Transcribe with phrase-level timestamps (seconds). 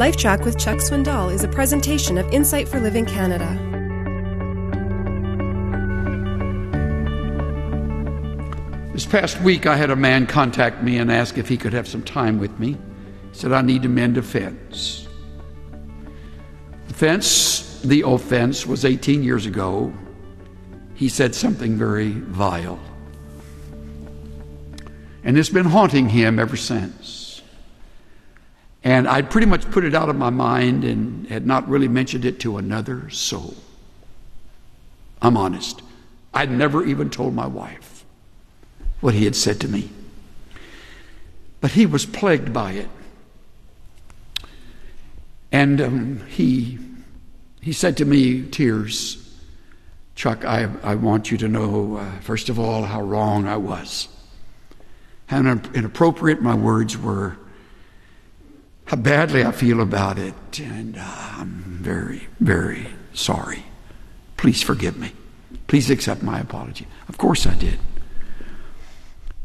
[0.00, 3.46] LifeTrac with Chuck Swindoll is a presentation of Insight for Living Canada.
[8.94, 11.86] This past week, I had a man contact me and ask if he could have
[11.86, 12.78] some time with me.
[13.30, 15.06] He said, I need to mend a fence.
[16.88, 19.92] The fence, the offense, was 18 years ago.
[20.94, 22.80] He said something very vile.
[25.24, 27.19] And it's been haunting him ever since.
[28.82, 32.24] And I'd pretty much put it out of my mind and had not really mentioned
[32.24, 33.54] it to another soul.
[35.20, 35.82] I'm honest.
[36.32, 38.04] I'd never even told my wife
[39.00, 39.90] what he had said to me.
[41.60, 42.88] But he was plagued by it.
[45.52, 46.78] And um, he,
[47.60, 49.16] he said to me, tears,
[50.14, 54.08] Chuck, I, I want you to know, uh, first of all, how wrong I was
[55.30, 57.36] how inappropriate my words were,
[58.90, 61.02] how badly I feel about it, and uh,
[61.36, 63.62] I'm very, very sorry.
[64.36, 65.12] Please forgive me.
[65.68, 66.88] Please accept my apology.
[67.08, 67.78] Of course I did.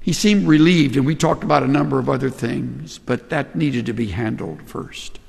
[0.00, 3.86] He seemed relieved, and we talked about a number of other things, but that needed
[3.86, 5.20] to be handled first.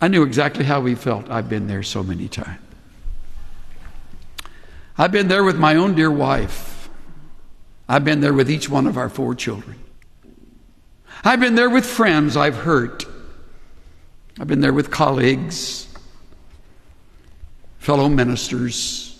[0.00, 1.28] I knew exactly how he felt.
[1.28, 2.60] I've been there so many times.
[4.96, 6.88] I've been there with my own dear wife.
[7.88, 9.83] I've been there with each one of our four children.
[11.26, 13.06] I've been there with friends I've hurt.
[14.38, 15.88] I've been there with colleagues,
[17.78, 19.18] fellow ministers,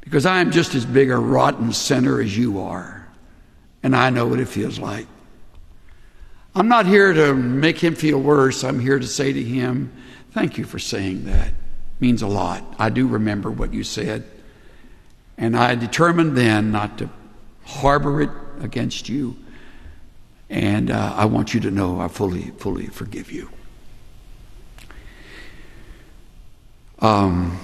[0.00, 3.06] because I am just as big a rotten sinner as you are,
[3.82, 5.06] and I know what it feels like.
[6.54, 8.64] I'm not here to make him feel worse.
[8.64, 9.92] I'm here to say to him,
[10.32, 11.48] Thank you for saying that.
[11.48, 11.54] It
[12.00, 12.64] means a lot.
[12.78, 14.24] I do remember what you said.
[15.36, 17.10] And I determined then not to
[17.64, 19.36] harbor it against you.
[20.52, 23.48] And uh, I want you to know I fully, fully forgive you.
[26.98, 27.58] Um,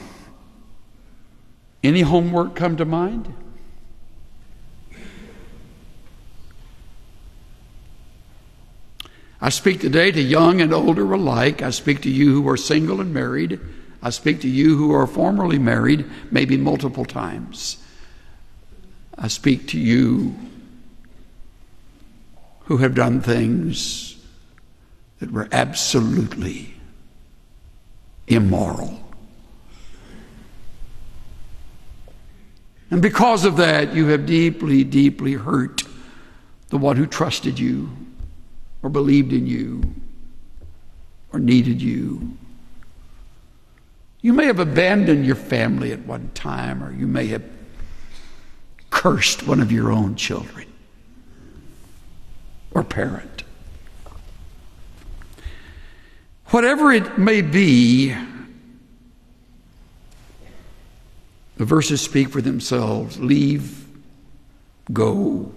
[1.84, 3.30] any homework come to mind?
[9.38, 11.60] I speak today to young and older alike.
[11.60, 13.60] I speak to you who are single and married.
[14.02, 17.76] I speak to you who are formerly married, maybe multiple times.
[19.18, 20.34] I speak to you
[22.68, 24.22] who have done things
[25.20, 26.74] that were absolutely
[28.26, 29.00] immoral.
[32.90, 35.82] And because of that, you have deeply, deeply hurt
[36.68, 37.88] the one who trusted you
[38.82, 39.82] or believed in you
[41.32, 42.36] or needed you.
[44.20, 47.44] You may have abandoned your family at one time, or you may have
[48.90, 50.67] cursed one of your own children
[52.98, 53.44] parent.
[56.46, 58.12] Whatever it may be,
[61.58, 63.86] the verses speak for themselves leave,
[64.92, 65.52] go,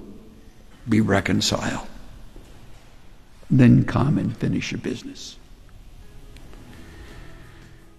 [0.88, 1.88] be reconciled.
[3.50, 5.36] Then come and finish your business.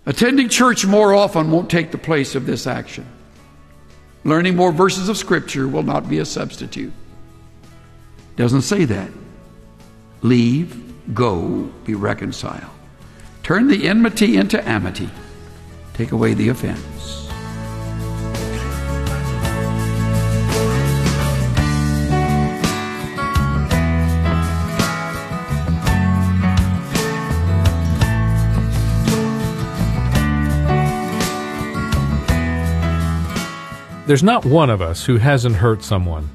[0.07, 3.07] Attending church more often won't take the place of this action.
[4.23, 6.93] Learning more verses of Scripture will not be a substitute.
[8.37, 9.11] Doesn't say that.
[10.23, 12.71] Leave, go, be reconciled.
[13.43, 15.11] Turn the enmity into amity.
[15.95, 17.29] Take away the offense.
[34.07, 36.29] There's not one of us who hasn't hurt someone.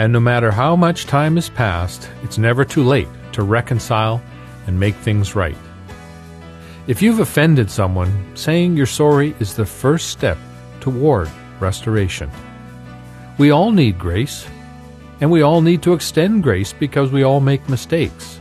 [0.00, 4.22] And no matter how much time has passed, it's never too late to reconcile
[4.66, 5.58] and make things right.
[6.86, 10.38] If you've offended someone, saying you're sorry is the first step
[10.80, 11.28] toward
[11.60, 12.30] restoration.
[13.36, 14.46] We all need grace,
[15.20, 18.40] and we all need to extend grace because we all make mistakes.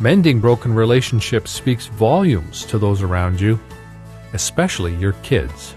[0.00, 3.58] Mending broken relationships speaks volumes to those around you,
[4.34, 5.74] especially your kids.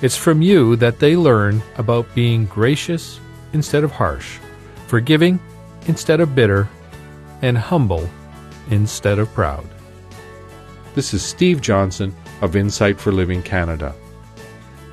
[0.00, 3.18] It's from you that they learn about being gracious
[3.52, 4.38] instead of harsh,
[4.86, 5.40] forgiving
[5.88, 6.68] instead of bitter,
[7.42, 8.08] and humble
[8.70, 9.66] instead of proud.
[10.94, 13.92] This is Steve Johnson of Insight for Living Canada.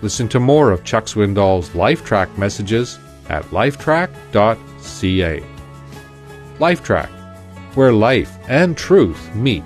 [0.01, 2.97] Listen to more of Chuck Swindoll's LifeTrac messages
[3.29, 5.43] at lifetrac.ca.
[6.57, 7.09] LifeTrac,
[7.75, 9.63] where life and truth meet.